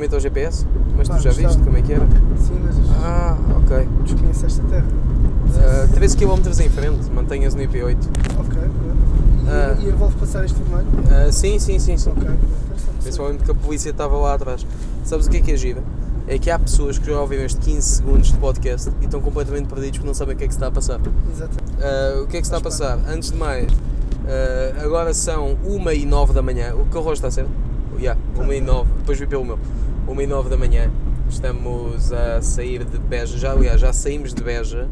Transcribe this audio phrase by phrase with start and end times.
[0.00, 0.66] ferramenta ao GPS?
[0.96, 1.48] Mas Pá, tu já gostava.
[1.48, 2.06] viste como é que era?
[2.38, 3.88] Sim, mas Ah, ok.
[4.04, 4.86] desconheço esta terra.
[4.86, 7.96] Uh, 13 km em frente, mantenhas no IP8.
[8.38, 8.70] Ok, pronto.
[9.44, 9.76] E, Ah.
[9.80, 10.86] e envolve passar este vermelho?
[11.28, 12.10] Uh, sim, sim, sim, sim.
[12.10, 12.28] Ok.
[13.02, 14.66] Principalmente que a polícia estava lá atrás.
[15.04, 15.82] Sabes o que é que é gira?
[16.28, 19.66] É que há pessoas que já ouviram este 15 segundos de podcast e estão completamente
[19.66, 21.00] perdidos porque não sabem o que é que se está a passar.
[21.32, 21.72] Exatamente.
[21.80, 22.98] Uh, o que é que se está a passar?
[23.08, 26.74] Antes de mais, uh, agora são 1 e 9 da manhã.
[26.74, 27.50] O relógio está certo?
[27.98, 29.58] Yeah, 1 e 9, depois vi pelo meu.
[30.08, 30.90] 1 e 9 da manhã.
[31.28, 33.38] Estamos a sair de Beja.
[33.38, 34.88] Já, aliás, já saímos de Beja.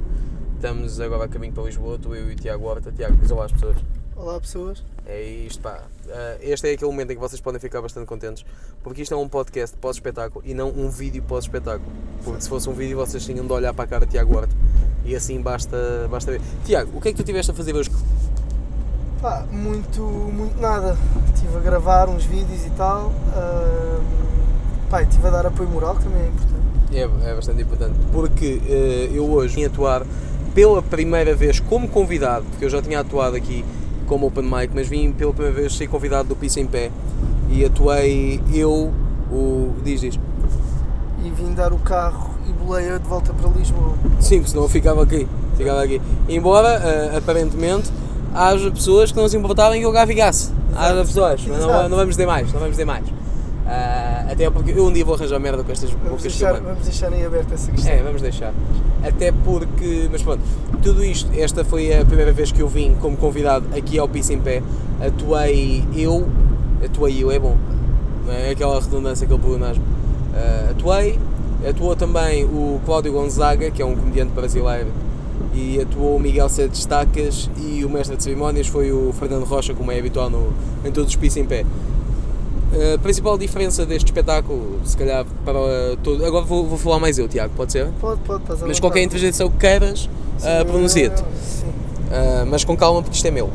[0.54, 1.98] Estamos agora a caminho para Lisboa.
[1.98, 2.92] Tu, eu e o Tiago Horta.
[2.92, 3.76] Tiago, diz olá às pessoas.
[4.16, 4.84] Olá pessoas.
[5.06, 5.82] É isto, pá.
[6.06, 8.44] Uh, este é aquele momento em que vocês podem ficar bastante contentes,
[8.82, 11.90] porque isto é um podcast pós-espetáculo e não um vídeo pós-espetáculo.
[12.24, 14.54] Porque se fosse um vídeo, vocês tinham de olhar para a cara de Tiago Horta
[15.04, 16.40] e assim basta, basta ver.
[16.64, 17.90] Tiago, o que é que tu tiveste a fazer hoje?
[19.22, 20.96] Pá, muito, muito nada.
[21.32, 23.12] Estive a gravar uns vídeos e tal.
[23.34, 23.87] ahm,
[24.88, 26.58] pá, estive a dar apoio moral, que também é importante.
[26.92, 30.04] É, é bastante importante, porque uh, eu hoje vim atuar
[30.54, 33.64] pela primeira vez como convidado, porque eu já tinha atuado aqui
[34.06, 36.90] como open mic, mas vim pela primeira vez ser convidado do Piso em Pé
[37.50, 38.92] e atuei eu,
[39.30, 39.74] o.
[39.84, 40.18] diz, diz.
[41.24, 43.94] E vim dar o carro e boleia de volta para Lisboa.
[44.20, 45.26] Sim, senão eu ficava aqui.
[45.56, 46.00] Ficava aqui.
[46.28, 47.90] Embora, eh, aparentemente,
[48.34, 50.52] haja pessoas que não se importavam que o lugar ficasse.
[50.76, 53.04] Haja pessoas, mas não, não vamos ter mais, não vamos ter mais.
[53.70, 56.30] Ah, até porque eu um dia vou arranjar merda com estas Vamos bocas que eu
[56.30, 56.64] deixar, mando.
[56.68, 57.92] vamos deixar em aberto essa questão.
[57.92, 58.54] É, vamos deixar.
[59.02, 60.40] Até porque, mas pronto,
[60.82, 64.32] tudo isto, esta foi a primeira vez que eu vim como convidado aqui ao Piso
[64.32, 64.62] em Pé.
[65.06, 66.26] Atuei eu,
[66.82, 67.56] atuei eu, é bom,
[68.26, 69.84] não é aquela redundância, aquele pleonasmo.
[70.34, 71.18] Ah, atuei,
[71.68, 74.88] atuou também o Cláudio Gonzaga, que é um comediante brasileiro,
[75.52, 79.74] e atuou o Miguel Sete Estacas e o mestre de cerimónias foi o Fernando Rocha,
[79.74, 80.54] como é habitual no,
[80.84, 81.66] em todos os Piso em Pé.
[82.98, 86.24] A principal diferença deste espetáculo, se calhar para todo.
[86.24, 87.86] Agora vou, vou falar mais eu, Tiago, pode ser?
[88.00, 90.10] Pode, pode, estás à Mas qualquer interjeição que queiras,
[90.42, 91.20] ah, pronuncia-te.
[91.20, 91.66] Sim.
[92.10, 93.50] Ah, mas com calma, porque isto é meu.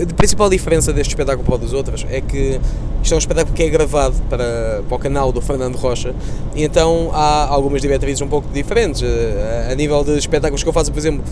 [0.00, 2.60] A principal diferença deste espetáculo para o dos outros é que
[3.02, 6.14] isto é um espetáculo que é gravado para, para o canal do Fernando Rocha
[6.54, 9.02] e então há algumas diretrizes um pouco diferentes.
[9.02, 11.24] Ah, a nível de espetáculos que eu faço, por exemplo,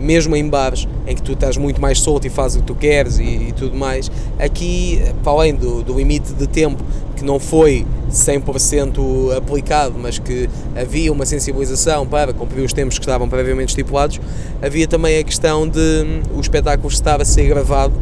[0.00, 2.74] mesmo em bares em que tu estás muito mais solto e fazes o que tu
[2.74, 6.82] queres e, e tudo mais, aqui, para além do, do limite de tempo
[7.16, 13.04] que não foi 100% aplicado, mas que havia uma sensibilização para cumprir os tempos que
[13.04, 14.18] estavam previamente estipulados,
[14.62, 17.94] havia também a questão de hum, o espetáculo estar a ser gravado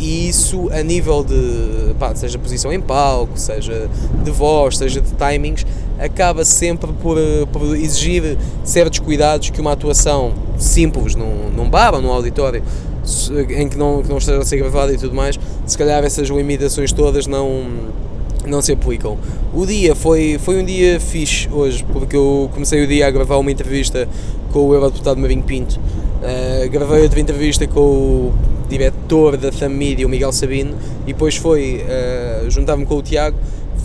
[0.00, 3.88] e isso a nível de, pá, seja posição em palco, seja
[4.24, 5.64] de voz, seja de timings,
[5.98, 11.94] acaba sempre por, eh, por exigir certos cuidados que uma atuação simples num, num bar
[11.94, 12.62] ou num auditório
[13.56, 16.28] em que não, que não esteja a ser gravada e tudo mais, se calhar essas
[16.28, 17.64] limitações todas não,
[18.46, 19.16] não se aplicam.
[19.54, 23.36] O dia foi, foi um dia fixe hoje, porque eu comecei o dia a gravar
[23.38, 24.08] uma entrevista
[24.52, 25.78] com o Eurodeputado Marinho Pinto.
[25.78, 28.34] Uh, gravei outra entrevista com o
[28.68, 33.36] diretor da Família, o Miguel Sabino, e depois foi uh, juntar-me com o Tiago,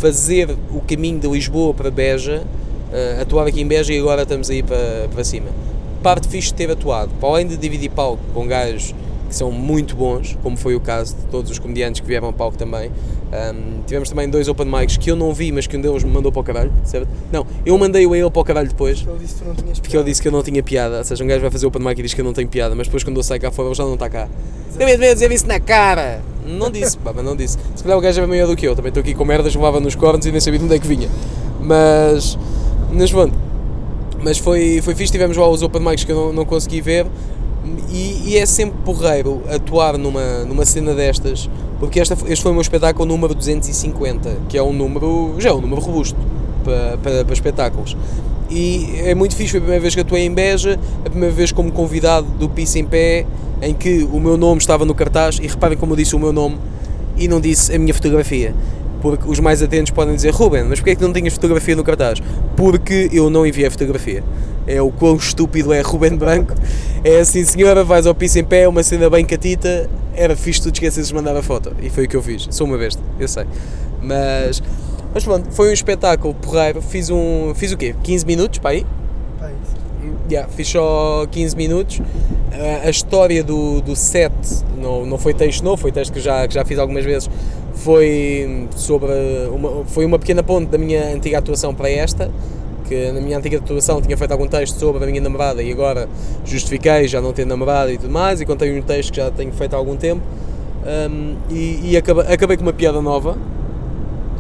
[0.04, 4.50] fazer o caminho de Lisboa para Beja, uh, atuar aqui em Beja e agora estamos
[4.50, 5.48] aí para, para cima.
[6.04, 8.94] Parte fixe de ter atuado, para além de dividir palco com gajos
[9.30, 12.34] que são muito bons, como foi o caso de todos os comediantes que vieram ao
[12.34, 12.92] palco também.
[12.92, 16.12] Um, tivemos também dois open mics que eu não vi, mas que um deles me
[16.12, 17.08] mandou para o caralho, certo?
[17.32, 19.96] Não, eu mandei-o a ele para o caralho depois, Ele disse que não tinhas porque
[19.96, 20.98] ele disse que eu não tinha piada.
[20.98, 22.76] Ou seja, um gajo vai fazer open mic e diz que eu não tenho piada,
[22.76, 24.28] mas depois quando eu saio cá fora ele já não está cá.
[24.78, 26.33] Devia dizer isso na cara!
[26.46, 27.58] Não disse, mas não disse.
[27.76, 29.80] Se calhar o gajo é maior do que eu, também estou aqui com merdas, levava
[29.80, 31.10] nos cornos e nem sabia de onde é que vinha.
[31.62, 32.38] Mas,
[32.92, 33.34] mas pronto.
[34.22, 37.06] Mas foi, foi fixe, tivemos lá os open mics que eu não, não consegui ver
[37.90, 41.50] e, e é sempre porreiro atuar numa, numa cena destas,
[41.80, 45.54] porque esta, este foi o meu espetáculo número 250, que é um número, já é
[45.54, 46.18] um número robusto
[46.64, 47.96] para, para, para espetáculos.
[48.50, 51.52] E é muito fixe, foi a primeira vez que atuei em Beja, a primeira vez
[51.52, 53.26] como convidado do Piso em Pé,
[53.62, 56.34] em que o meu nome estava no cartaz, e reparem como eu disse o meu
[56.34, 56.58] nome
[57.18, 58.54] e não disse a minha fotografia.
[59.02, 61.84] Porque os mais atentos podem dizer, Ruben, mas porquê é que não tinhas fotografia no
[61.84, 62.22] cartaz?
[62.56, 64.24] Porque eu não enviei a fotografia.
[64.66, 66.54] É o quão estúpido é Ruben Branco.
[67.04, 70.72] É assim, senhora, vais ao piso em pé, uma cena bem catita, era fixe tu
[70.72, 71.76] te esqueces de mandar a foto.
[71.82, 72.48] E foi o que eu fiz.
[72.50, 73.46] Sou uma besta, eu sei.
[74.02, 74.64] Mas,
[75.14, 76.82] mas pronto, foi um espetáculo porreiro.
[76.82, 77.54] Fiz um.
[77.56, 77.96] Fiz o quê?
[78.02, 78.86] 15 minutos para aí?
[79.40, 79.84] Pá, isso.
[80.30, 82.00] Yeah, fiz só 15 minutos.
[82.00, 84.34] Uh, a história do, do set
[84.78, 87.30] não, não foi texto novo, foi texto que já, que já fiz algumas vezes.
[87.76, 89.12] Foi sobre
[89.52, 92.32] uma, foi uma pequena ponte da minha antiga atuação para esta.
[92.88, 96.10] Que na minha antiga atuação tinha feito algum texto sobre a minha namorada e agora
[96.44, 98.42] justifiquei já não ter namorada e tudo mais.
[98.42, 100.22] E contei um texto que já tenho feito há algum tempo.
[100.86, 103.38] Um, e e acabei, acabei com uma piada nova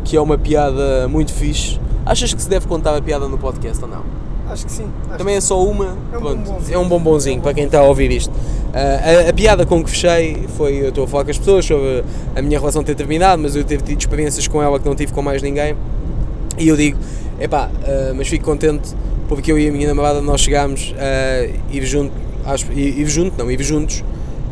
[0.03, 1.79] que é uma piada muito fixe.
[2.05, 4.03] Achas que se deve contar a piada no podcast ou não?
[4.49, 4.85] Acho que sim.
[5.07, 5.97] Acho Também é só uma.
[6.11, 6.75] É um pronto, bombonzinho.
[6.75, 8.33] é um bombonzinho para quem está a ouvir isto.
[8.73, 11.65] Ah, a, a piada com que fechei foi: eu estou a falar com as pessoas
[11.65, 12.03] sobre
[12.35, 15.13] a minha relação ter terminado, mas eu ter tido experiências com ela que não tive
[15.13, 15.75] com mais ninguém.
[16.57, 16.97] E eu digo:
[17.39, 18.93] epá, ah, mas fico contente
[19.27, 22.13] porque eu e a minha namorada nós chegámos a ir junto,
[22.45, 24.03] às, ir, ir junto, não, ir juntos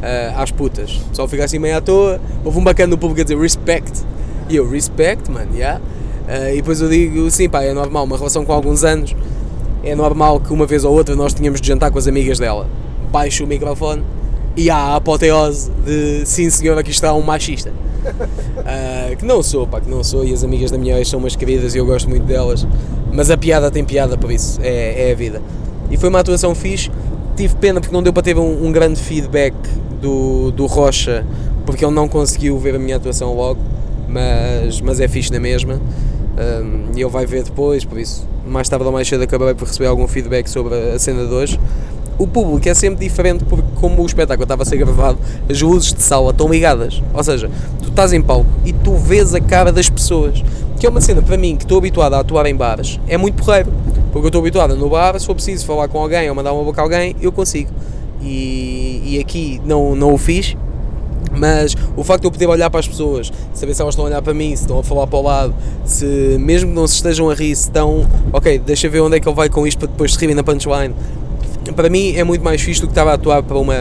[0.01, 0.99] ah, às putas.
[1.13, 2.19] Só fica assim meio à toa.
[2.43, 4.03] Houve um bacana no público a dizer respect.
[4.51, 5.81] E eu, respect, mano, yeah.
[6.27, 9.15] Ah, e depois eu digo: sim, pá, é normal, uma relação com alguns anos
[9.83, 12.67] é normal que uma vez ou outra nós tínhamos de jantar com as amigas dela.
[13.11, 14.03] Baixo o microfone
[14.55, 17.71] e há a apoteose de sim senhora, aqui está um machista.
[18.65, 21.19] Ah, que não sou, pá, que não sou, e as amigas da minha ex são
[21.19, 22.67] umas queridas e eu gosto muito delas,
[23.11, 25.41] mas a piada tem piada por isso, é, é a vida.
[25.89, 26.91] E foi uma atuação fixe,
[27.35, 29.55] tive pena porque não deu para ter um, um grande feedback
[30.01, 31.25] do, do Rocha,
[31.65, 33.59] porque ele não conseguiu ver a minha atuação logo,
[34.11, 35.75] mas, mas é fixe na mesma.
[35.75, 39.67] Um, e ele vai ver depois, por isso, mais tarde ou mais cedo acabarei por
[39.67, 41.59] receber algum feedback sobre a cena de hoje.
[42.17, 45.17] O público é sempre diferente porque, como o espetáculo estava a ser gravado,
[45.49, 47.01] as luzes de sala estão ligadas.
[47.13, 47.49] Ou seja,
[47.81, 50.43] tu estás em palco e tu vês a cara das pessoas.
[50.79, 53.43] Que é uma cena, para mim, que estou habituado a atuar em bares, é muito
[53.43, 53.71] porreiro.
[54.11, 56.63] Porque eu estou habituado no bar, se for preciso falar com alguém ou mandar uma
[56.63, 57.71] boca a alguém, eu consigo.
[58.21, 60.55] E, e aqui não, não o fiz,
[61.31, 64.07] mas o facto de eu poder olhar para as pessoas, saber se elas estão a
[64.07, 66.05] olhar para mim, se estão a falar para o lado, se
[66.39, 69.27] mesmo que não se estejam a rir, se estão, ok, deixa ver onde é que
[69.27, 70.93] ele vai com isto para depois se rirem na punchline.
[71.75, 73.75] Para mim é muito mais fixe do que estava a atuar para uma,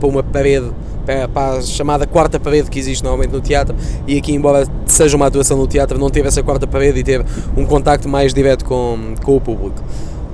[0.00, 0.70] para uma parede,
[1.04, 3.74] para, para a chamada quarta parede que existe normalmente no teatro.
[4.06, 7.24] E aqui, embora seja uma atuação no teatro, não teve essa quarta parede e teve
[7.56, 9.82] um contacto mais direto com, com o público.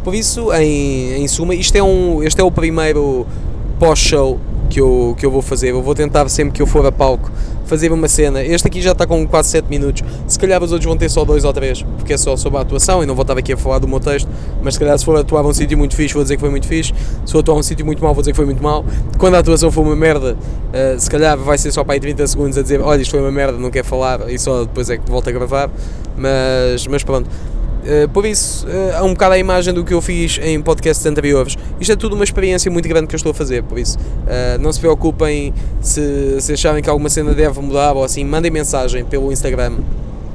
[0.04, 3.26] Por isso, em, em suma, isto é um, este é o primeiro
[3.78, 4.38] pós-show
[4.68, 5.70] que eu, que eu vou fazer.
[5.70, 7.30] Eu vou tentar sempre que eu for a palco
[7.68, 8.42] fazer uma cena.
[8.42, 10.02] Este aqui já está com quase 7 minutos.
[10.26, 12.62] Se calhar os outros vão ter só 2 ou 3, porque é só sobre a
[12.62, 14.28] atuação e não vou estar aqui a falar do meu texto.
[14.62, 16.50] Mas se calhar se for atuar a um sítio muito fixe, vou dizer que foi
[16.50, 16.92] muito fixe.
[17.24, 18.84] Se for atuar a um sítio muito mau, vou dizer que foi muito mau.
[19.18, 20.36] Quando a atuação for uma merda,
[20.72, 23.20] eh, se calhar vai ser só para aí 30 segundos a dizer: Olha, isto foi
[23.20, 25.70] uma merda, não quer falar, e só depois é que volto a gravar.
[26.16, 27.28] Mas, mas pronto.
[27.78, 31.56] Uh, por isso, uh, um bocado a imagem do que eu fiz em podcasts anteriores.
[31.80, 34.60] Isto é tudo uma experiência muito grande que eu estou a fazer, por isso, uh,
[34.60, 39.04] não se preocupem se, se acharem que alguma cena deve mudar ou assim, mandem mensagem
[39.04, 39.74] pelo Instagram.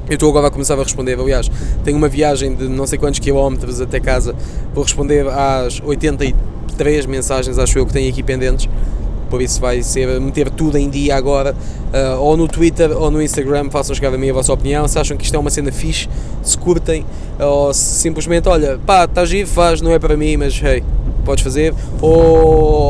[0.08, 1.50] Eu estou agora a começar a responder, aliás,
[1.82, 4.34] tenho uma viagem de não sei quantos quilómetros até casa,
[4.74, 8.68] vou responder às 83 mensagens, acho eu, que tenho aqui pendentes.
[9.30, 11.54] Por isso vai ser meter tudo em dia agora,
[11.92, 14.98] uh, ou no Twitter ou no Instagram, façam chegar a mim a vossa opinião, se
[14.98, 16.08] acham que isto é uma cena fixe,
[16.42, 17.04] se curtem,
[17.38, 20.84] ou se simplesmente, olha, pá, está giro, faz, não é para mim, mas hey,
[21.24, 22.12] podes fazer, ou,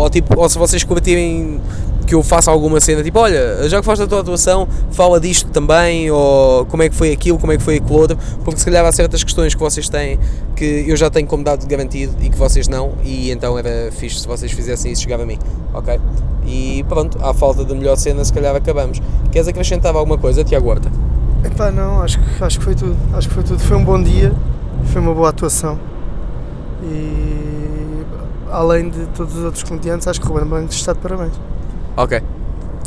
[0.03, 1.61] ou, tipo, ou se vocês curtirem
[2.07, 5.49] que eu faça alguma cena, tipo, olha, já que faz a tua atuação, fala disto
[5.51, 8.65] também, ou como é que foi aquilo, como é que foi aquilo outro, porque se
[8.67, 10.19] calhar há certas questões que vocês têm
[10.55, 14.21] que eu já tenho como dado garantido e que vocês não, e então era fixe
[14.21, 15.39] se vocês fizessem isso chegar a mim,
[15.73, 15.99] ok?
[16.47, 19.01] E pronto, à falta de melhor cena, se calhar acabamos.
[19.33, 20.93] Queres acrescentar alguma coisa, Tiago Horta?
[21.45, 22.97] Epá, não, acho que, acho que foi tudo.
[23.15, 23.61] Acho que foi tudo.
[23.61, 24.33] Foi um bom dia,
[24.87, 25.79] foi uma boa atuação.
[26.83, 27.54] E
[28.55, 31.33] além de todos os outros comediantes, acho que o Ruben Branco está de parabéns.
[31.97, 32.23] Ok.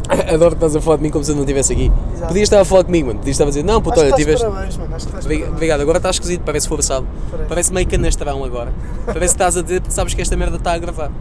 [0.34, 1.92] Adoro que estás a falar de mim como se eu não estivesse aqui.
[2.14, 2.28] Exato.
[2.28, 3.20] Podias estar a falar comigo, mano.
[3.20, 4.46] Podias estar a dizer, não, puto, olha, estás tiveste.
[4.46, 4.96] parabéns, mano.
[4.96, 5.82] Acho que estás Obrigado, parabéns.
[5.82, 7.06] agora está esquisito, parece forçado.
[7.30, 7.50] Parece.
[7.50, 8.74] Parece meio canastrão agora.
[9.06, 11.12] Parece que estás a dizer porque sabes que esta merda está a gravar.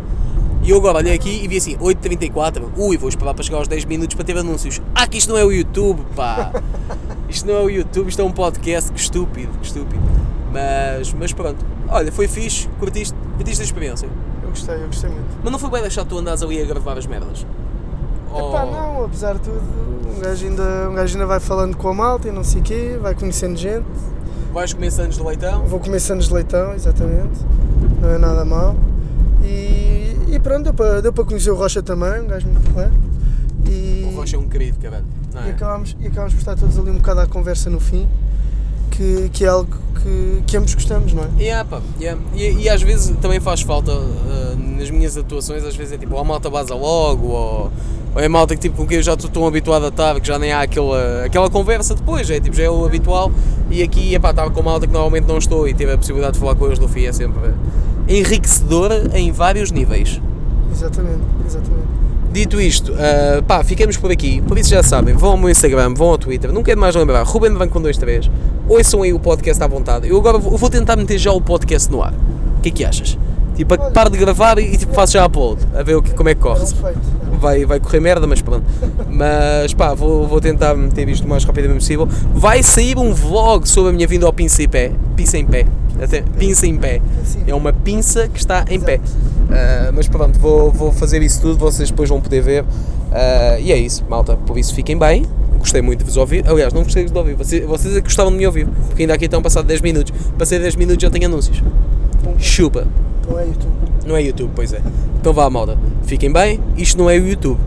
[0.62, 3.68] E eu agora olhei aqui e vi assim, 8h34, ui, vou esperar para chegar aos
[3.68, 4.80] 10 minutos para ter anúncios.
[4.94, 6.52] Ah, que isto não é o YouTube, pá!
[7.28, 10.00] Isto não é o YouTube, isto é um podcast, que estúpido, que estúpido.
[10.52, 14.09] Mas, mas pronto, olha, foi fixe, curtiste, curtiste a experiência.
[14.56, 15.26] Gostei, eu gostei muito.
[15.42, 17.46] Mas não foi bem deixar tu andares ali a gravar as merdas?
[18.34, 19.60] Epá, não, apesar de tudo,
[20.16, 22.64] um gajo, ainda, um gajo ainda vai falando com a malta e não sei o
[22.64, 23.86] quê, vai conhecendo gente.
[24.52, 25.66] Vais começar antes do leitão?
[25.66, 27.40] Vou comer sanos de leitão, exatamente.
[28.00, 28.75] Não é nada mal.
[29.42, 32.92] E, e pronto, deu para, deu para conhecer o Rocha também, um gajo muito porreiro.
[33.66, 35.04] E, O Rocha é um querido, caralho.
[35.34, 35.50] Não e, é?
[35.50, 38.08] acabámos, e acabámos por estar todos ali um bocado à conversa no fim,
[38.96, 39.68] que, que é algo
[40.02, 41.28] que, que ambos gostamos, não é?
[41.38, 42.20] Yeah, pá, yeah.
[42.34, 46.14] E, e às vezes também faz falta uh, nas minhas atuações, às vezes é tipo,
[46.14, 47.72] ou a malta baza logo, ou,
[48.14, 50.18] ou é a malta que, tipo, com quem eu já estou tão habituado a estar,
[50.20, 53.30] que já nem há aquela, aquela conversa depois, é tipo, já é o habitual,
[53.70, 56.40] e aqui, epá, estava com malta que normalmente não estou e tive a possibilidade de
[56.40, 57.52] falar com eles no fim, é sempre
[58.08, 60.20] enriquecedor em vários níveis.
[60.70, 61.95] Exatamente, exatamente.
[62.37, 64.43] Dito isto, uh, pá, ficamos por aqui.
[64.43, 67.23] Por isso já sabem, vão ao meu Instagram, vão ao Twitter, não quero mais lembrar,
[67.23, 68.31] Ruben Branco com 23,
[68.69, 70.07] ouçam aí o podcast à vontade.
[70.07, 72.12] Eu agora vou, vou tentar meter já o podcast no ar.
[72.59, 73.16] O que é que achas?
[73.55, 73.90] Tipo, Olha.
[73.90, 76.43] paro de gravar e, tipo, faço já upload, a ver o que, como é que
[76.43, 76.62] corre.
[77.40, 78.66] Vai, vai correr merda, mas pronto.
[79.09, 82.07] Mas pá, vou, vou tentar meter isto o mais rapidamente possível.
[82.35, 84.93] Vai sair um vlog sobre a minha vinda ao Pinça em Pé.
[85.16, 85.64] Pinça em Pé.
[86.02, 87.00] Até, pinça em pé.
[87.47, 89.00] É uma pinça que está em pé.
[89.50, 92.64] Ah, mas pronto, vou, vou fazer isso tudo, vocês depois vão poder ver.
[93.12, 94.36] Ah, e é isso, malta.
[94.36, 95.24] Por isso fiquem bem.
[95.58, 96.46] Gostei muito de vos ouvir.
[96.48, 97.34] Aliás, não gostei de vos ouvir.
[97.34, 98.68] Vocês, vocês é que gostavam de me ouvir.
[98.88, 100.12] Porque ainda aqui estão passados 10 minutos.
[100.38, 101.62] Passei 10 minutos e já tenho anúncios.
[102.38, 102.86] Chupa.
[103.28, 103.72] Não é YouTube.
[104.06, 104.80] Não é YouTube, pois é.
[105.18, 105.76] Então vá, malta.
[106.04, 106.60] Fiquem bem.
[106.76, 107.58] Isto não é o YouTube.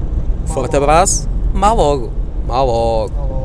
[0.45, 1.27] Forte abraço.
[1.53, 2.11] Mal logo.
[2.47, 3.13] Mal logo.
[3.17, 3.38] Alô.